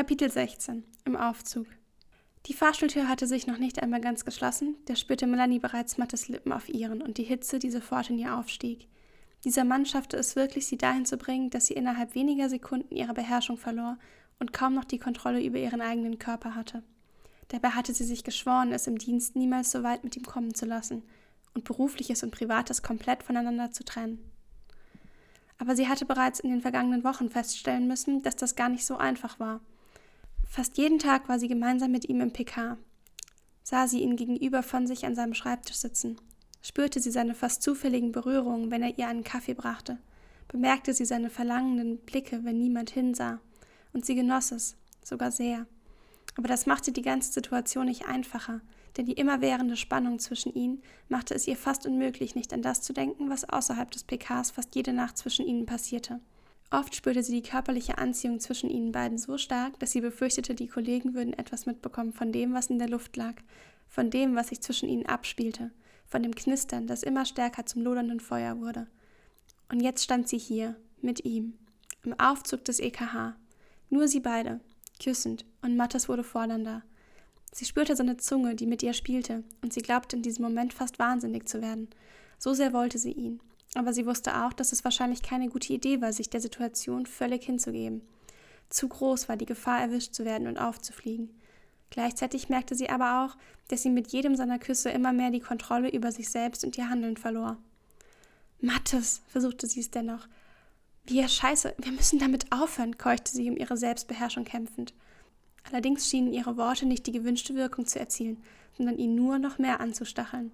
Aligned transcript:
Kapitel 0.00 0.30
16 0.30 0.82
Im 1.04 1.14
Aufzug 1.14 1.66
Die 2.46 2.54
Fahrstuhltür 2.54 3.06
hatte 3.06 3.26
sich 3.26 3.46
noch 3.46 3.58
nicht 3.58 3.82
einmal 3.82 4.00
ganz 4.00 4.24
geschlossen, 4.24 4.76
da 4.86 4.96
spürte 4.96 5.26
Melanie 5.26 5.58
bereits 5.58 5.98
Mattes 5.98 6.28
Lippen 6.28 6.54
auf 6.54 6.70
ihren 6.70 7.02
und 7.02 7.18
die 7.18 7.24
Hitze, 7.24 7.58
die 7.58 7.70
sofort 7.70 8.08
in 8.08 8.18
ihr 8.18 8.34
aufstieg. 8.34 8.88
Dieser 9.44 9.64
Mann 9.64 9.84
schaffte 9.84 10.16
es 10.16 10.36
wirklich, 10.36 10.66
sie 10.66 10.78
dahin 10.78 11.04
zu 11.04 11.18
bringen, 11.18 11.50
dass 11.50 11.66
sie 11.66 11.74
innerhalb 11.74 12.14
weniger 12.14 12.48
Sekunden 12.48 12.96
ihre 12.96 13.12
Beherrschung 13.12 13.58
verlor 13.58 13.98
und 14.38 14.54
kaum 14.54 14.72
noch 14.72 14.86
die 14.86 14.98
Kontrolle 14.98 15.44
über 15.44 15.58
ihren 15.58 15.82
eigenen 15.82 16.18
Körper 16.18 16.54
hatte. 16.54 16.82
Dabei 17.48 17.68
hatte 17.68 17.92
sie 17.92 18.04
sich 18.04 18.24
geschworen, 18.24 18.72
es 18.72 18.86
im 18.86 18.96
Dienst 18.96 19.36
niemals 19.36 19.70
so 19.70 19.82
weit 19.82 20.02
mit 20.02 20.16
ihm 20.16 20.24
kommen 20.24 20.54
zu 20.54 20.64
lassen 20.64 21.02
und 21.52 21.64
berufliches 21.64 22.22
und 22.22 22.30
privates 22.30 22.82
komplett 22.82 23.22
voneinander 23.22 23.70
zu 23.70 23.84
trennen. 23.84 24.18
Aber 25.58 25.76
sie 25.76 25.88
hatte 25.88 26.06
bereits 26.06 26.40
in 26.40 26.48
den 26.48 26.62
vergangenen 26.62 27.04
Wochen 27.04 27.28
feststellen 27.28 27.86
müssen, 27.86 28.22
dass 28.22 28.36
das 28.36 28.56
gar 28.56 28.70
nicht 28.70 28.86
so 28.86 28.96
einfach 28.96 29.38
war. 29.38 29.60
Fast 30.52 30.78
jeden 30.78 30.98
Tag 30.98 31.28
war 31.28 31.38
sie 31.38 31.46
gemeinsam 31.46 31.92
mit 31.92 32.08
ihm 32.08 32.20
im 32.20 32.32
PK. 32.32 32.76
Sah 33.62 33.86
sie 33.86 34.00
ihn 34.00 34.16
gegenüber 34.16 34.64
von 34.64 34.88
sich 34.88 35.06
an 35.06 35.14
seinem 35.14 35.32
Schreibtisch 35.32 35.76
sitzen. 35.76 36.20
Spürte 36.60 36.98
sie 36.98 37.12
seine 37.12 37.36
fast 37.36 37.62
zufälligen 37.62 38.10
Berührungen, 38.10 38.72
wenn 38.72 38.82
er 38.82 38.98
ihr 38.98 39.06
einen 39.06 39.22
Kaffee 39.22 39.54
brachte. 39.54 39.98
Bemerkte 40.48 40.92
sie 40.92 41.04
seine 41.04 41.30
verlangenden 41.30 41.98
Blicke, 41.98 42.42
wenn 42.42 42.58
niemand 42.58 42.90
hinsah. 42.90 43.38
Und 43.92 44.04
sie 44.04 44.16
genoss 44.16 44.50
es, 44.50 44.76
sogar 45.04 45.30
sehr. 45.30 45.66
Aber 46.36 46.48
das 46.48 46.66
machte 46.66 46.90
die 46.90 47.02
ganze 47.02 47.32
Situation 47.32 47.86
nicht 47.86 48.08
einfacher, 48.08 48.60
denn 48.96 49.06
die 49.06 49.12
immerwährende 49.12 49.76
Spannung 49.76 50.18
zwischen 50.18 50.52
ihnen 50.52 50.82
machte 51.08 51.32
es 51.32 51.46
ihr 51.46 51.56
fast 51.56 51.86
unmöglich, 51.86 52.34
nicht 52.34 52.52
an 52.52 52.62
das 52.62 52.82
zu 52.82 52.92
denken, 52.92 53.30
was 53.30 53.48
außerhalb 53.48 53.88
des 53.92 54.02
PKs 54.02 54.50
fast 54.50 54.74
jede 54.74 54.92
Nacht 54.92 55.16
zwischen 55.16 55.46
ihnen 55.46 55.64
passierte. 55.64 56.18
Oft 56.72 56.94
spürte 56.94 57.22
sie 57.22 57.32
die 57.32 57.48
körperliche 57.48 57.98
Anziehung 57.98 58.38
zwischen 58.38 58.70
ihnen 58.70 58.92
beiden 58.92 59.18
so 59.18 59.38
stark, 59.38 59.78
dass 59.80 59.90
sie 59.90 60.00
befürchtete, 60.00 60.54
die 60.54 60.68
Kollegen 60.68 61.14
würden 61.14 61.32
etwas 61.32 61.66
mitbekommen 61.66 62.12
von 62.12 62.30
dem, 62.30 62.54
was 62.54 62.68
in 62.68 62.78
der 62.78 62.88
Luft 62.88 63.16
lag, 63.16 63.34
von 63.88 64.10
dem, 64.10 64.36
was 64.36 64.48
sich 64.48 64.60
zwischen 64.60 64.88
ihnen 64.88 65.06
abspielte, 65.06 65.72
von 66.06 66.22
dem 66.22 66.34
Knistern, 66.34 66.86
das 66.86 67.02
immer 67.02 67.24
stärker 67.24 67.66
zum 67.66 67.82
lodernden 67.82 68.20
Feuer 68.20 68.60
wurde. 68.60 68.86
Und 69.68 69.80
jetzt 69.80 70.04
stand 70.04 70.28
sie 70.28 70.38
hier, 70.38 70.76
mit 71.02 71.24
ihm, 71.24 71.54
im 72.04 72.18
Aufzug 72.20 72.64
des 72.64 72.78
EKH. 72.78 73.34
Nur 73.88 74.06
sie 74.06 74.20
beide, 74.20 74.60
küssend, 75.02 75.44
und 75.62 75.76
Mattes 75.76 76.08
wurde 76.08 76.22
fordernder. 76.22 76.82
Sie 77.52 77.64
spürte 77.64 77.96
seine 77.96 78.16
Zunge, 78.16 78.54
die 78.54 78.66
mit 78.66 78.84
ihr 78.84 78.92
spielte, 78.92 79.42
und 79.62 79.72
sie 79.72 79.82
glaubte 79.82 80.14
in 80.14 80.22
diesem 80.22 80.44
Moment 80.44 80.72
fast 80.72 81.00
wahnsinnig 81.00 81.48
zu 81.48 81.60
werden. 81.62 81.88
So 82.38 82.54
sehr 82.54 82.72
wollte 82.72 82.98
sie 82.98 83.12
ihn, 83.12 83.40
aber 83.74 83.92
sie 83.92 84.06
wusste 84.06 84.44
auch, 84.44 84.52
dass 84.52 84.72
es 84.72 84.84
wahrscheinlich 84.84 85.22
keine 85.22 85.48
gute 85.48 85.72
Idee 85.72 86.00
war, 86.00 86.12
sich 86.12 86.28
der 86.28 86.40
Situation 86.40 87.06
völlig 87.06 87.44
hinzugeben. 87.44 88.02
Zu 88.68 88.88
groß 88.88 89.28
war 89.28 89.36
die 89.36 89.46
Gefahr, 89.46 89.80
erwischt 89.80 90.14
zu 90.14 90.24
werden 90.24 90.46
und 90.46 90.58
aufzufliegen. 90.58 91.30
Gleichzeitig 91.90 92.48
merkte 92.48 92.74
sie 92.74 92.88
aber 92.88 93.24
auch, 93.24 93.36
dass 93.68 93.82
sie 93.82 93.90
mit 93.90 94.08
jedem 94.08 94.36
seiner 94.36 94.58
Küsse 94.58 94.90
immer 94.90 95.12
mehr 95.12 95.30
die 95.30 95.40
Kontrolle 95.40 95.90
über 95.90 96.12
sich 96.12 96.30
selbst 96.30 96.64
und 96.64 96.78
ihr 96.78 96.88
Handeln 96.88 97.16
verlor. 97.16 97.58
Mattes, 98.60 99.22
versuchte 99.26 99.66
sie 99.66 99.80
es 99.80 99.90
dennoch. 99.90 100.28
Wir 101.04 101.26
Scheiße, 101.28 101.74
wir 101.78 101.92
müssen 101.92 102.18
damit 102.18 102.52
aufhören, 102.52 102.98
keuchte 102.98 103.32
sie 103.32 103.50
um 103.50 103.56
ihre 103.56 103.76
Selbstbeherrschung 103.76 104.44
kämpfend. 104.44 104.94
Allerdings 105.68 106.08
schienen 106.08 106.32
ihre 106.32 106.56
Worte 106.56 106.86
nicht 106.86 107.06
die 107.06 107.12
gewünschte 107.12 107.54
Wirkung 107.54 107.86
zu 107.86 107.98
erzielen, 107.98 108.42
sondern 108.76 108.98
ihn 108.98 109.14
nur 109.14 109.38
noch 109.38 109.58
mehr 109.58 109.80
anzustacheln. 109.80 110.52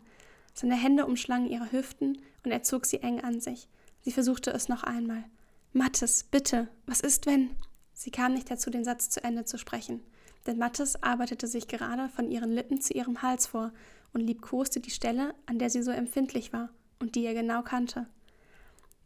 Seine 0.54 0.76
Hände 0.76 1.04
umschlangen 1.04 1.50
ihre 1.50 1.70
Hüften 1.70 2.18
und 2.46 2.52
er 2.52 2.62
zog 2.62 2.86
sie 2.86 3.02
eng 3.02 3.20
an 3.20 3.40
sich. 3.40 3.68
Sie 4.02 4.12
versuchte 4.12 4.52
es 4.52 4.68
noch 4.68 4.84
einmal. 4.84 5.24
Mattes, 5.72 6.24
bitte, 6.30 6.68
was 6.86 7.00
ist, 7.00 7.26
wenn. 7.26 7.50
Sie 7.92 8.12
kam 8.12 8.34
nicht 8.34 8.50
dazu, 8.50 8.70
den 8.70 8.84
Satz 8.84 9.10
zu 9.10 9.22
Ende 9.24 9.44
zu 9.44 9.58
sprechen, 9.58 10.00
denn 10.46 10.56
Mattes 10.56 11.02
arbeitete 11.02 11.48
sich 11.48 11.66
gerade 11.66 12.08
von 12.08 12.30
ihren 12.30 12.52
Lippen 12.52 12.80
zu 12.80 12.94
ihrem 12.94 13.20
Hals 13.20 13.48
vor 13.48 13.72
und 14.12 14.20
liebkoste 14.20 14.78
die 14.78 14.90
Stelle, 14.90 15.34
an 15.46 15.58
der 15.58 15.70
sie 15.70 15.82
so 15.82 15.90
empfindlich 15.90 16.52
war 16.52 16.70
und 17.00 17.16
die 17.16 17.24
er 17.24 17.34
genau 17.34 17.62
kannte. 17.62 18.06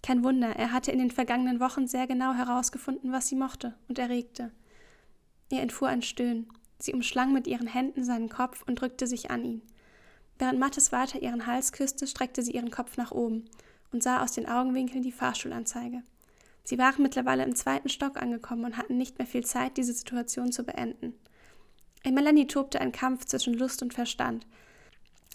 Kein 0.02 0.22
Wunder, 0.22 0.50
er 0.50 0.72
hatte 0.72 0.92
in 0.92 0.98
den 0.98 1.10
vergangenen 1.10 1.60
Wochen 1.60 1.88
sehr 1.88 2.06
genau 2.06 2.34
herausgefunden, 2.34 3.10
was 3.10 3.28
sie 3.28 3.36
mochte 3.36 3.74
und 3.88 3.98
erregte. 3.98 4.52
Ihr 5.50 5.62
entfuhr 5.62 5.88
ein 5.88 6.02
Stöhnen. 6.02 6.48
Sie 6.78 6.92
umschlang 6.92 7.32
mit 7.32 7.46
ihren 7.46 7.66
Händen 7.66 8.04
seinen 8.04 8.28
Kopf 8.28 8.62
und 8.66 8.80
drückte 8.80 9.06
sich 9.06 9.30
an 9.30 9.44
ihn. 9.44 9.62
Während 10.40 10.58
Mattes 10.58 10.90
weiter 10.90 11.20
ihren 11.20 11.46
Hals 11.46 11.70
küsste, 11.70 12.06
streckte 12.06 12.42
sie 12.42 12.52
ihren 12.52 12.70
Kopf 12.70 12.96
nach 12.96 13.10
oben 13.10 13.44
und 13.92 14.02
sah 14.02 14.22
aus 14.22 14.32
den 14.32 14.48
Augenwinkeln 14.48 15.02
die 15.02 15.12
Fahrstuhlanzeige. 15.12 16.02
Sie 16.64 16.78
waren 16.78 17.02
mittlerweile 17.02 17.44
im 17.44 17.54
zweiten 17.54 17.90
Stock 17.90 18.16
angekommen 18.16 18.64
und 18.64 18.78
hatten 18.78 18.96
nicht 18.96 19.18
mehr 19.18 19.26
viel 19.26 19.44
Zeit, 19.44 19.76
diese 19.76 19.92
Situation 19.92 20.50
zu 20.50 20.64
beenden. 20.64 21.12
In 22.04 22.14
Melanie 22.14 22.46
tobte 22.46 22.80
ein 22.80 22.90
Kampf 22.90 23.26
zwischen 23.26 23.52
Lust 23.52 23.82
und 23.82 23.92
Verstand. 23.92 24.46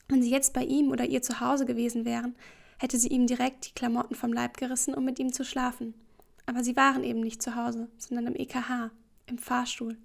Wenn 0.08 0.24
sie 0.24 0.32
jetzt 0.32 0.54
bei 0.54 0.64
ihm 0.64 0.90
oder 0.90 1.06
ihr 1.06 1.22
zu 1.22 1.40
Hause 1.40 1.68
gewesen 1.68 2.04
wären, 2.04 2.36
hätte 2.80 2.98
sie 2.98 3.10
ihm 3.10 3.28
direkt 3.28 3.68
die 3.68 3.74
Klamotten 3.76 4.16
vom 4.16 4.34
Leib 4.34 4.58
gerissen, 4.58 4.96
um 4.96 5.06
mit 5.06 5.20
ihm 5.20 5.32
zu 5.32 5.46
schlafen. 5.46 5.94
Aber 6.48 6.64
sie 6.64 6.76
waren 6.76 7.04
eben 7.04 7.20
nicht 7.20 7.44
zu 7.44 7.54
Hause, 7.54 7.90
sondern 8.00 8.26
im 8.26 8.36
EKH, 8.36 8.90
im 9.28 9.38
Fahrstuhl, 9.38 9.98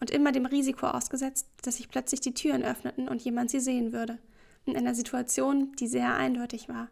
und 0.00 0.10
immer 0.10 0.32
dem 0.32 0.46
Risiko 0.46 0.88
ausgesetzt, 0.88 1.46
dass 1.62 1.76
sich 1.76 1.88
plötzlich 1.88 2.20
die 2.20 2.34
Türen 2.34 2.64
öffneten 2.64 3.08
und 3.08 3.22
jemand 3.22 3.50
sie 3.50 3.60
sehen 3.60 3.92
würde 3.92 4.18
in 4.68 4.76
einer 4.76 4.94
Situation, 4.94 5.72
die 5.76 5.88
sehr 5.88 6.14
eindeutig 6.14 6.68
war 6.68 6.88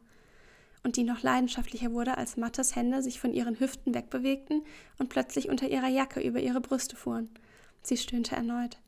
und 0.86 0.96
die 0.96 1.02
noch 1.02 1.22
leidenschaftlicher 1.22 1.92
wurde, 1.92 2.16
als 2.16 2.36
Mattes 2.36 2.76
Hände 2.76 3.02
sich 3.02 3.18
von 3.18 3.32
ihren 3.32 3.58
Hüften 3.58 3.92
wegbewegten 3.92 4.62
und 4.98 5.08
plötzlich 5.08 5.48
unter 5.48 5.68
ihrer 5.68 5.88
Jacke 5.88 6.20
über 6.20 6.40
ihre 6.40 6.60
Brüste 6.60 6.94
fuhren. 6.94 7.28
Sie 7.82 7.96
stöhnte 7.96 8.36
erneut. 8.36 8.78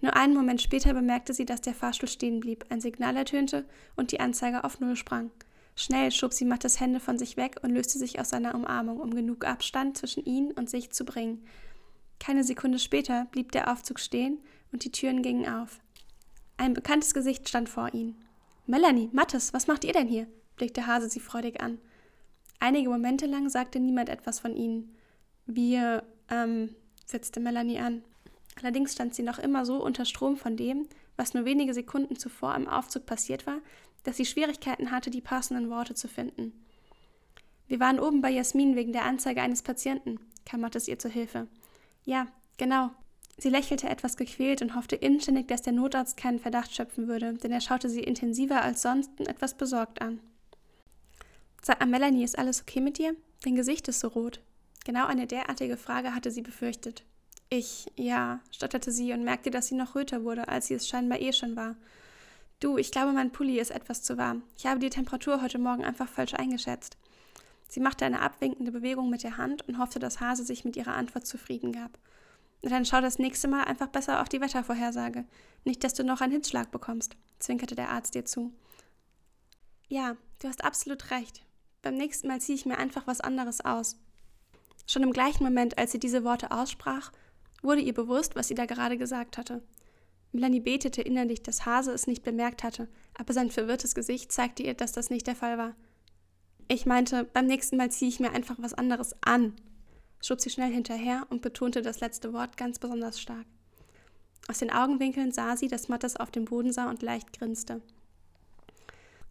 Nur 0.00 0.14
einen 0.14 0.34
Moment 0.34 0.60
später 0.60 0.92
bemerkte 0.94 1.32
sie, 1.32 1.46
dass 1.46 1.60
der 1.60 1.74
Fahrstuhl 1.74 2.08
stehen 2.08 2.40
blieb, 2.40 2.66
ein 2.68 2.80
Signal 2.82 3.16
ertönte 3.16 3.64
und 3.96 4.12
die 4.12 4.20
Anzeige 4.20 4.62
auf 4.62 4.78
Null 4.78 4.94
sprang. 4.94 5.30
Schnell 5.74 6.10
schob 6.10 6.34
sie 6.34 6.44
Mattes 6.44 6.80
Hände 6.80 7.00
von 7.00 7.18
sich 7.18 7.36
weg 7.36 7.56
und 7.62 7.70
löste 7.70 7.98
sich 7.98 8.20
aus 8.20 8.28
seiner 8.28 8.54
Umarmung, 8.54 9.00
um 9.00 9.14
genug 9.14 9.46
Abstand 9.46 9.96
zwischen 9.96 10.24
ihn 10.24 10.50
und 10.52 10.68
sich 10.68 10.90
zu 10.90 11.04
bringen. 11.04 11.44
Keine 12.20 12.44
Sekunde 12.44 12.78
später 12.78 13.26
blieb 13.30 13.52
der 13.52 13.72
Aufzug 13.72 14.00
stehen 14.00 14.38
und 14.72 14.84
die 14.84 14.92
Türen 14.92 15.22
gingen 15.22 15.48
auf. 15.48 15.80
Ein 16.56 16.74
bekanntes 16.74 17.14
Gesicht 17.14 17.48
stand 17.48 17.68
vor 17.68 17.94
ihnen. 17.94 18.16
Melanie, 18.68 19.08
Mattes, 19.12 19.54
was 19.54 19.66
macht 19.66 19.82
ihr 19.84 19.94
denn 19.94 20.08
hier? 20.08 20.26
blickte 20.56 20.86
Hase 20.86 21.08
sie 21.08 21.20
freudig 21.20 21.62
an. 21.62 21.78
Einige 22.60 22.90
Momente 22.90 23.24
lang 23.24 23.48
sagte 23.48 23.80
niemand 23.80 24.10
etwas 24.10 24.40
von 24.40 24.54
ihnen. 24.54 24.94
Wir, 25.46 26.02
ähm, 26.28 26.74
setzte 27.06 27.40
Melanie 27.40 27.78
an. 27.78 28.04
Allerdings 28.60 28.92
stand 28.92 29.14
sie 29.14 29.22
noch 29.22 29.38
immer 29.38 29.64
so 29.64 29.82
unter 29.82 30.04
Strom 30.04 30.36
von 30.36 30.58
dem, 30.58 30.86
was 31.16 31.32
nur 31.32 31.46
wenige 31.46 31.72
Sekunden 31.72 32.16
zuvor 32.16 32.54
im 32.54 32.68
Aufzug 32.68 33.06
passiert 33.06 33.46
war, 33.46 33.60
dass 34.02 34.18
sie 34.18 34.26
Schwierigkeiten 34.26 34.90
hatte, 34.90 35.08
die 35.08 35.22
passenden 35.22 35.70
Worte 35.70 35.94
zu 35.94 36.06
finden. 36.06 36.52
Wir 37.68 37.80
waren 37.80 37.98
oben 37.98 38.20
bei 38.20 38.30
Jasmin 38.30 38.76
wegen 38.76 38.92
der 38.92 39.06
Anzeige 39.06 39.40
eines 39.40 39.62
Patienten, 39.62 40.20
kam 40.44 40.60
Mattes 40.60 40.88
ihr 40.88 40.98
zu 40.98 41.08
Hilfe. 41.08 41.48
Ja, 42.04 42.26
genau, 42.58 42.90
Sie 43.40 43.50
lächelte 43.50 43.88
etwas 43.88 44.16
gequält 44.16 44.62
und 44.62 44.74
hoffte 44.74 44.96
inständig, 44.96 45.46
dass 45.46 45.62
der 45.62 45.72
Notarzt 45.72 46.16
keinen 46.16 46.40
Verdacht 46.40 46.74
schöpfen 46.74 47.06
würde, 47.06 47.34
denn 47.34 47.52
er 47.52 47.60
schaute 47.60 47.88
sie 47.88 48.02
intensiver 48.02 48.62
als 48.62 48.82
sonst 48.82 49.10
und 49.18 49.28
etwas 49.28 49.54
besorgt 49.54 50.02
an. 50.02 50.18
Sag 51.62 51.78
mal, 51.78 51.86
Melanie, 51.86 52.24
ist 52.24 52.38
alles 52.38 52.62
okay 52.62 52.80
mit 52.80 52.98
dir? 52.98 53.14
Dein 53.44 53.54
Gesicht 53.54 53.86
ist 53.86 54.00
so 54.00 54.08
rot. 54.08 54.40
Genau 54.84 55.06
eine 55.06 55.28
derartige 55.28 55.76
Frage 55.76 56.14
hatte 56.14 56.32
sie 56.32 56.42
befürchtet. 56.42 57.04
Ich, 57.48 57.86
ja, 57.96 58.40
stotterte 58.50 58.90
sie 58.90 59.12
und 59.12 59.22
merkte, 59.22 59.50
dass 59.50 59.68
sie 59.68 59.76
noch 59.76 59.94
röter 59.94 60.24
wurde, 60.24 60.48
als 60.48 60.66
sie 60.66 60.74
es 60.74 60.88
scheinbar 60.88 61.20
eh 61.20 61.32
schon 61.32 61.54
war. 61.54 61.76
Du, 62.58 62.76
ich 62.76 62.90
glaube, 62.90 63.12
mein 63.12 63.30
Pulli 63.30 63.60
ist 63.60 63.70
etwas 63.70 64.02
zu 64.02 64.18
warm. 64.18 64.42
Ich 64.56 64.66
habe 64.66 64.80
die 64.80 64.90
Temperatur 64.90 65.42
heute 65.42 65.58
Morgen 65.58 65.84
einfach 65.84 66.08
falsch 66.08 66.34
eingeschätzt. 66.34 66.96
Sie 67.68 67.80
machte 67.80 68.04
eine 68.04 68.20
abwinkende 68.20 68.72
Bewegung 68.72 69.10
mit 69.10 69.22
der 69.22 69.36
Hand 69.36 69.68
und 69.68 69.78
hoffte, 69.78 70.00
dass 70.00 70.20
Hase 70.20 70.44
sich 70.44 70.64
mit 70.64 70.76
ihrer 70.76 70.94
Antwort 70.94 71.26
zufrieden 71.26 71.70
gab. 71.72 71.98
Dann 72.62 72.84
schau 72.84 73.00
das 73.00 73.18
nächste 73.18 73.48
Mal 73.48 73.64
einfach 73.64 73.88
besser 73.88 74.20
auf 74.20 74.28
die 74.28 74.40
Wettervorhersage. 74.40 75.24
Nicht, 75.64 75.84
dass 75.84 75.94
du 75.94 76.04
noch 76.04 76.20
einen 76.20 76.32
Hitzschlag 76.32 76.70
bekommst, 76.70 77.16
zwinkerte 77.38 77.74
der 77.74 77.90
Arzt 77.90 78.14
dir 78.14 78.24
zu. 78.24 78.52
Ja, 79.88 80.16
du 80.40 80.48
hast 80.48 80.64
absolut 80.64 81.10
recht. 81.10 81.44
Beim 81.82 81.94
nächsten 81.94 82.26
Mal 82.26 82.40
ziehe 82.40 82.56
ich 82.56 82.66
mir 82.66 82.78
einfach 82.78 83.06
was 83.06 83.20
anderes 83.20 83.64
aus. 83.64 83.96
Schon 84.86 85.02
im 85.02 85.12
gleichen 85.12 85.44
Moment, 85.44 85.78
als 85.78 85.92
sie 85.92 86.00
diese 86.00 86.24
Worte 86.24 86.50
aussprach, 86.50 87.12
wurde 87.62 87.80
ihr 87.80 87.94
bewusst, 87.94 88.36
was 88.36 88.48
sie 88.48 88.54
da 88.54 88.66
gerade 88.66 88.98
gesagt 88.98 89.38
hatte. 89.38 89.62
Melanie 90.32 90.60
betete 90.60 91.02
innerlich, 91.02 91.42
dass 91.42 91.64
Hase 91.64 91.92
es 91.92 92.06
nicht 92.06 92.22
bemerkt 92.22 92.62
hatte, 92.62 92.88
aber 93.14 93.32
sein 93.32 93.50
verwirrtes 93.50 93.94
Gesicht 93.94 94.32
zeigte 94.32 94.62
ihr, 94.62 94.74
dass 94.74 94.92
das 94.92 95.10
nicht 95.10 95.26
der 95.26 95.36
Fall 95.36 95.58
war. 95.58 95.74
Ich 96.68 96.84
meinte, 96.84 97.24
beim 97.24 97.46
nächsten 97.46 97.76
Mal 97.76 97.90
ziehe 97.90 98.10
ich 98.10 98.20
mir 98.20 98.32
einfach 98.32 98.56
was 98.58 98.74
anderes 98.74 99.14
an, 99.22 99.54
schob 100.20 100.40
sie 100.40 100.50
schnell 100.50 100.72
hinterher 100.72 101.26
und 101.30 101.42
betonte 101.42 101.82
das 101.82 102.00
letzte 102.00 102.32
Wort 102.32 102.56
ganz 102.56 102.78
besonders 102.78 103.20
stark. 103.20 103.46
Aus 104.48 104.58
den 104.58 104.70
Augenwinkeln 104.70 105.30
sah 105.30 105.56
sie, 105.56 105.68
dass 105.68 105.88
Mattes 105.88 106.16
auf 106.16 106.30
dem 106.30 106.46
Boden 106.46 106.72
sah 106.72 106.88
und 106.88 107.02
leicht 107.02 107.38
grinste. 107.38 107.82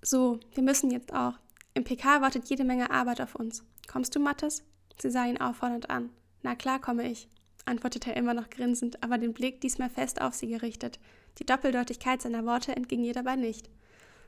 So, 0.01 0.39
wir 0.54 0.63
müssen 0.63 0.92
jetzt 0.92 1.13
auch. 1.13 1.34
Im 1.74 1.84
PK 1.84 2.22
wartet 2.22 2.50
jede 2.50 2.63
Menge 2.63 2.92
Arbeit 2.92 3.19
auf 3.22 3.36
uns. 3.36 3.63
Kommst 3.88 4.16
du, 4.16 4.19
Mattes? 4.19 4.63
Sie 5.00 5.10
sah 5.10 5.25
ihn 5.25 5.39
auffordernd 5.39 5.89
an. 5.89 6.12
Na 6.44 6.56
klar 6.56 6.80
komme 6.80 7.10
ich. 7.10 7.28
antwortete 7.66 8.12
er 8.12 8.18
immer 8.18 8.33
noch 8.33 8.50
grinsend, 8.50 9.04
aber 9.04 9.18
den 9.18 9.33
Blick 9.33 9.60
diesmal 9.62 9.90
fest 9.90 10.22
auf 10.22 10.33
sie 10.33 10.48
gerichtet. 10.48 11.00
Die 11.40 11.45
Doppeldeutigkeit 11.45 12.22
seiner 12.22 12.45
Worte 12.45 12.75
entging 12.75 13.04
ihr 13.04 13.13
dabei 13.13 13.36
nicht. 13.36 13.69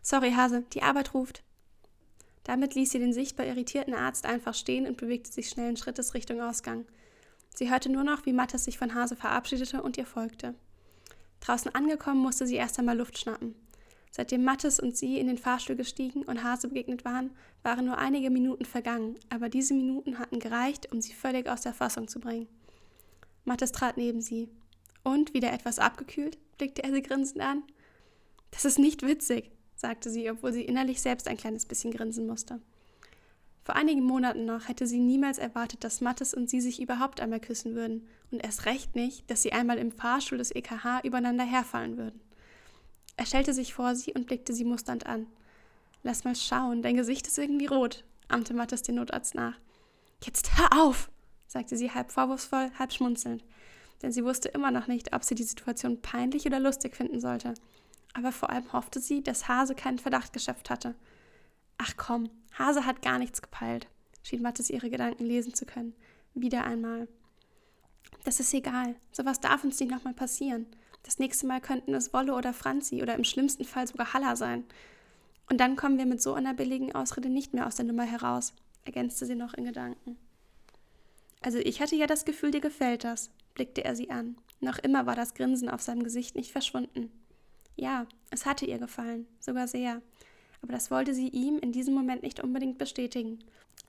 Sorry, 0.02 0.32
Hase, 0.32 0.64
die 0.74 0.84
Arbeit 0.84 1.14
ruft. 1.14 1.44
Damit 2.50 2.74
ließ 2.74 2.90
sie 2.90 2.98
den 2.98 3.14
sichtbar 3.14 3.46
irritierten 3.46 3.94
Arzt 3.94 4.26
einfach 4.26 4.56
stehen 4.56 4.88
und 4.88 4.98
bewegte 4.98 5.32
sich 5.32 5.50
schnellen 5.50 5.78
Schrittes 5.78 6.16
Richtung 6.16 6.42
Ausgang. 6.42 6.86
Sie 7.54 7.70
hörte 7.70 7.92
nur 7.92 8.04
noch, 8.04 8.26
wie 8.26 8.34
Mattes 8.34 8.64
sich 8.64 8.80
von 8.80 8.96
Hase 8.96 9.16
verabschiedete 9.16 9.84
und 9.84 10.00
ihr 10.00 10.08
folgte. 10.08 10.56
Draußen 11.42 11.76
angekommen, 11.76 12.20
musste 12.20 12.48
sie 12.48 12.56
erst 12.56 12.80
einmal 12.80 12.98
Luft 12.98 13.20
schnappen. 13.20 13.54
Seitdem 14.10 14.44
Mattes 14.44 14.80
und 14.80 14.98
sie 14.98 15.20
in 15.20 15.28
den 15.28 15.38
Fahrstuhl 15.38 15.76
gestiegen 15.76 16.24
und 16.24 16.44
Hase 16.44 16.70
begegnet 16.70 17.06
waren, 17.06 17.30
waren 17.62 17.86
nur 17.86 18.00
einige 18.00 18.32
Minuten 18.32 18.66
vergangen, 18.66 19.20
aber 19.30 19.48
diese 19.48 19.76
Minuten 19.76 20.18
hatten 20.18 20.40
gereicht, 20.40 20.92
um 20.92 21.02
sie 21.02 21.14
völlig 21.14 21.48
aus 21.48 21.62
der 21.62 21.76
Fassung 21.76 22.08
zu 22.08 22.20
bringen. 22.20 22.48
Mattes 23.46 23.74
trat 23.74 23.96
neben 23.96 24.22
sie. 24.22 24.50
Und, 25.04 25.36
wieder 25.36 25.54
etwas 25.54 25.78
abgekühlt, 25.78 26.40
blickte 26.58 26.84
er 26.84 26.96
sie 26.96 27.04
grinsend 27.04 27.42
an. 27.42 27.62
Das 28.50 28.66
ist 28.66 28.80
nicht 28.80 29.04
witzig, 29.04 29.52
sagte 29.80 30.10
sie, 30.10 30.30
obwohl 30.30 30.52
sie 30.52 30.64
innerlich 30.64 31.02
selbst 31.02 31.28
ein 31.28 31.38
kleines 31.38 31.66
bisschen 31.66 31.92
grinsen 31.92 32.28
musste. 32.28 32.60
Vor 33.64 33.76
einigen 33.76 34.04
Monaten 34.04 34.46
noch 34.46 34.68
hätte 34.68 34.88
sie 34.88 35.00
niemals 35.00 35.38
erwartet, 35.38 35.84
dass 35.84 36.02
Mattes 36.02 36.34
und 36.34 36.50
sie 36.50 36.60
sich 36.60 36.82
überhaupt 36.82 37.22
einmal 37.22 37.40
küssen 37.40 37.76
würden, 37.76 38.08
und 38.32 38.44
erst 38.44 38.66
recht 38.66 38.96
nicht, 38.96 39.30
dass 39.32 39.42
sie 39.42 39.54
einmal 39.54 39.78
im 39.78 39.92
Fahrstuhl 39.92 40.38
des 40.38 40.54
EKH 40.54 41.02
übereinander 41.04 41.46
herfallen 41.46 41.98
würden. 41.98 42.20
Er 43.16 43.26
stellte 43.26 43.54
sich 43.54 43.74
vor 43.74 43.96
sie 43.96 44.14
und 44.14 44.28
blickte 44.28 44.54
sie 44.54 44.66
musternd 44.66 45.06
an. 45.06 45.28
Lass 46.04 46.24
mal 46.24 46.36
schauen, 46.36 46.82
dein 46.82 46.96
Gesicht 46.96 47.28
ist 47.28 47.38
irgendwie 47.38 47.68
rot, 47.68 48.04
ahmte 48.28 48.54
Mattes 48.54 48.82
den 48.82 48.96
Notarzt 48.96 49.36
nach. 49.36 49.58
Jetzt 50.24 50.58
hör 50.58 50.84
auf, 50.84 51.10
sagte 51.48 51.78
sie 51.78 51.92
halb 51.92 52.12
vorwurfsvoll, 52.12 52.72
halb 52.78 52.92
schmunzelnd, 52.92 53.46
denn 54.02 54.12
sie 54.12 54.26
wusste 54.26 54.50
immer 54.50 54.72
noch 54.72 54.88
nicht, 54.88 55.14
ob 55.14 55.24
sie 55.24 55.36
die 55.36 55.44
Situation 55.44 56.02
peinlich 56.02 56.46
oder 56.46 56.60
lustig 56.60 56.96
finden 56.96 57.20
sollte. 57.20 57.54
Aber 58.14 58.32
vor 58.32 58.50
allem 58.50 58.72
hoffte 58.74 59.00
sie, 59.00 59.22
dass 59.22 59.48
Hase 59.48 59.76
keinen 59.76 60.00
Verdacht 60.00 60.34
geschöpft 60.34 60.70
hatte. 60.70 60.96
Ach 61.78 61.94
komm, 61.96 62.30
Hase 62.58 62.86
hat 62.86 63.02
gar 63.02 63.20
nichts 63.20 63.42
gepeilt, 63.42 63.88
schien 64.24 64.42
Mattes 64.42 64.70
ihre 64.70 64.90
Gedanken 64.90 65.26
lesen 65.26 65.54
zu 65.54 65.66
können. 65.66 65.94
Wieder 66.34 66.66
einmal. 66.66 67.08
Das 68.24 68.40
ist 68.40 68.54
egal. 68.54 68.96
Sowas 69.12 69.40
darf 69.40 69.64
uns 69.64 69.80
nicht 69.80 69.92
nochmal 69.92 70.14
passieren. 70.14 70.68
Das 71.04 71.20
nächste 71.20 71.48
Mal 71.48 71.62
könnten 71.62 71.94
es 71.94 72.14
Wolle 72.14 72.34
oder 72.34 72.54
Franzi 72.54 73.02
oder 73.02 73.16
im 73.16 73.24
schlimmsten 73.24 73.64
Fall 73.64 73.88
sogar 73.88 74.14
Halla 74.14 74.36
sein. 74.36 74.66
Und 75.50 75.60
dann 75.60 75.76
kommen 75.76 75.98
wir 75.98 76.06
mit 76.06 76.22
so 76.22 76.34
einer 76.34 76.54
billigen 76.54 76.94
Ausrede 76.94 77.30
nicht 77.30 77.54
mehr 77.54 77.66
aus 77.66 77.76
der 77.76 77.86
Nummer 77.86 78.04
heraus, 78.04 78.54
ergänzte 78.86 79.26
sie 79.26 79.36
noch 79.36 79.54
in 79.54 79.66
Gedanken. 79.66 80.18
Also 81.42 81.58
ich 81.58 81.82
hatte 81.82 81.96
ja 81.96 82.06
das 82.06 82.26
Gefühl, 82.26 82.52
dir 82.52 82.60
gefällt 82.60 83.04
das, 83.04 83.32
blickte 83.54 83.84
er 83.84 83.96
sie 83.96 84.10
an. 84.10 84.38
Noch 84.60 84.78
immer 84.78 85.06
war 85.06 85.16
das 85.16 85.34
Grinsen 85.34 85.70
auf 85.70 85.82
seinem 85.82 86.04
Gesicht 86.04 86.36
nicht 86.36 86.52
verschwunden. 86.52 87.12
Ja, 87.80 88.08
es 88.30 88.46
hatte 88.46 88.66
ihr 88.66 88.78
gefallen, 88.78 89.26
sogar 89.40 89.66
sehr. 89.70 90.02
Aber 90.62 90.74
das 90.74 90.92
wollte 90.92 91.14
sie 91.14 91.30
ihm 91.30 91.60
in 91.60 91.72
diesem 91.72 91.94
Moment 91.94 92.24
nicht 92.24 92.44
unbedingt 92.44 92.78
bestätigen. 92.78 93.40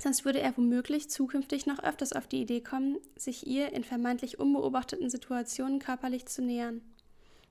Sonst 0.01 0.25
würde 0.25 0.41
er 0.41 0.57
womöglich 0.57 1.11
zukünftig 1.11 1.67
noch 1.67 1.81
öfters 1.81 2.13
auf 2.13 2.29
die 2.29 2.41
Idee 2.41 2.61
kommen, 2.61 2.99
sich 3.17 3.49
ihr 3.49 3.73
in 3.73 3.83
vermeintlich 3.83 4.39
unbeobachteten 4.39 5.11
Situationen 5.11 5.81
körperlich 5.81 6.27
zu 6.27 6.41
nähern. 6.41 6.83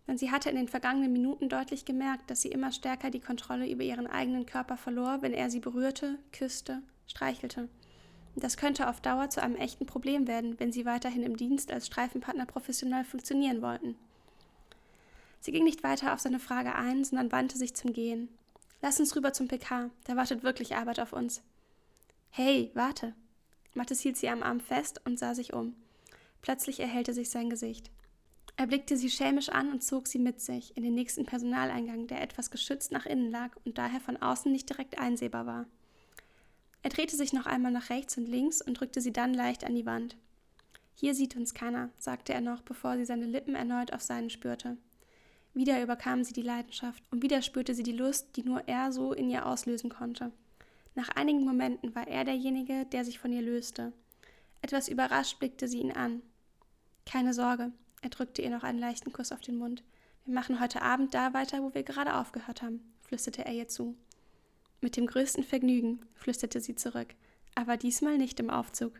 Denn 0.07 0.17
sie 0.17 0.31
hatte 0.31 0.49
in 0.49 0.55
den 0.55 0.69
vergangenen 0.69 1.11
Minuten 1.11 1.49
deutlich 1.49 1.83
gemerkt, 1.83 2.31
dass 2.31 2.41
sie 2.41 2.51
immer 2.51 2.71
stärker 2.71 3.11
die 3.11 3.19
Kontrolle 3.19 3.69
über 3.69 3.83
ihren 3.83 4.07
eigenen 4.07 4.45
Körper 4.45 4.77
verlor, 4.77 5.21
wenn 5.21 5.33
er 5.33 5.49
sie 5.49 5.59
berührte, 5.59 6.19
küsste, 6.31 6.81
streichelte. 7.05 7.67
Das 8.37 8.55
könnte 8.55 8.87
auf 8.87 9.01
Dauer 9.01 9.29
zu 9.29 9.43
einem 9.43 9.57
echten 9.57 9.85
Problem 9.85 10.25
werden, 10.25 10.57
wenn 10.57 10.71
sie 10.71 10.85
weiterhin 10.85 11.23
im 11.23 11.35
Dienst 11.35 11.69
als 11.69 11.87
Streifenpartner 11.87 12.45
professionell 12.45 13.03
funktionieren 13.03 13.61
wollten. 13.61 13.97
Sie 15.39 15.51
ging 15.51 15.63
nicht 15.63 15.83
weiter 15.83 16.13
auf 16.13 16.19
seine 16.19 16.39
Frage 16.39 16.75
ein, 16.75 17.03
sondern 17.03 17.31
wandte 17.31 17.57
sich 17.57 17.73
zum 17.73 17.93
Gehen. 17.93 18.29
Lass 18.81 18.99
uns 18.99 19.15
rüber 19.15 19.33
zum 19.33 19.47
PK, 19.47 19.89
da 20.05 20.15
wartet 20.15 20.43
wirklich 20.43 20.75
Arbeit 20.75 20.99
auf 20.99 21.13
uns. 21.13 21.41
Hey, 22.29 22.71
warte. 22.73 23.13
Mattes 23.73 24.01
hielt 24.01 24.17
sie 24.17 24.29
am 24.29 24.43
Arm 24.43 24.59
fest 24.59 25.01
und 25.05 25.19
sah 25.19 25.35
sich 25.35 25.53
um. 25.53 25.75
Plötzlich 26.41 26.79
erhellte 26.79 27.13
sich 27.13 27.29
sein 27.29 27.49
Gesicht. 27.49 27.91
Er 28.55 28.67
blickte 28.67 28.97
sie 28.97 29.09
schelmisch 29.09 29.49
an 29.49 29.71
und 29.71 29.83
zog 29.83 30.07
sie 30.07 30.19
mit 30.19 30.41
sich 30.41 30.75
in 30.75 30.83
den 30.83 30.93
nächsten 30.93 31.25
Personaleingang, 31.25 32.07
der 32.07 32.21
etwas 32.21 32.51
geschützt 32.51 32.91
nach 32.91 33.05
innen 33.05 33.31
lag 33.31 33.51
und 33.63 33.77
daher 33.77 34.01
von 34.01 34.17
außen 34.17 34.51
nicht 34.51 34.69
direkt 34.69 34.97
einsehbar 34.99 35.45
war. 35.45 35.65
Er 36.81 36.89
drehte 36.89 37.15
sich 37.15 37.33
noch 37.33 37.45
einmal 37.45 37.71
nach 37.71 37.89
rechts 37.89 38.17
und 38.17 38.27
links 38.27 38.61
und 38.61 38.79
drückte 38.79 39.01
sie 39.01 39.13
dann 39.13 39.33
leicht 39.33 39.63
an 39.63 39.75
die 39.75 39.85
Wand. 39.85 40.17
Hier 40.95 41.15
sieht 41.15 41.35
uns 41.35 41.53
keiner, 41.53 41.89
sagte 41.97 42.33
er 42.33 42.41
noch, 42.41 42.61
bevor 42.61 42.97
sie 42.97 43.05
seine 43.05 43.25
Lippen 43.25 43.55
erneut 43.55 43.93
auf 43.93 44.01
seinen 44.01 44.29
spürte. 44.29 44.77
Wieder 45.53 45.81
überkam 45.81 46.23
sie 46.23 46.33
die 46.33 46.41
Leidenschaft 46.41 47.03
und 47.11 47.21
wieder 47.21 47.41
spürte 47.41 47.73
sie 47.73 47.83
die 47.83 47.91
Lust, 47.91 48.35
die 48.35 48.43
nur 48.43 48.67
er 48.67 48.91
so 48.91 49.13
in 49.13 49.29
ihr 49.29 49.45
auslösen 49.45 49.89
konnte. 49.89 50.31
Nach 50.95 51.09
einigen 51.09 51.43
Momenten 51.43 51.95
war 51.95 52.07
er 52.07 52.23
derjenige, 52.23 52.85
der 52.85 53.05
sich 53.05 53.19
von 53.19 53.31
ihr 53.31 53.41
löste. 53.41 53.93
Etwas 54.61 54.87
überrascht 54.87 55.39
blickte 55.39 55.67
sie 55.67 55.79
ihn 55.79 55.91
an. 55.91 56.21
Keine 57.05 57.33
Sorge, 57.33 57.71
er 58.01 58.09
drückte 58.09 58.41
ihr 58.41 58.49
noch 58.49 58.63
einen 58.63 58.79
leichten 58.79 59.11
Kuss 59.11 59.31
auf 59.31 59.41
den 59.41 59.57
Mund. 59.57 59.83
Wir 60.25 60.33
machen 60.33 60.59
heute 60.59 60.81
Abend 60.81 61.13
da 61.13 61.33
weiter, 61.33 61.63
wo 61.63 61.73
wir 61.73 61.83
gerade 61.83 62.15
aufgehört 62.15 62.61
haben, 62.61 62.81
flüsterte 63.01 63.45
er 63.45 63.53
ihr 63.53 63.67
zu. 63.67 63.95
Mit 64.81 64.95
dem 64.95 65.07
größten 65.07 65.43
Vergnügen, 65.43 66.01
flüsterte 66.13 66.61
sie 66.61 66.75
zurück, 66.75 67.15
aber 67.55 67.77
diesmal 67.77 68.17
nicht 68.17 68.39
im 68.39 68.49
Aufzug. 68.49 68.93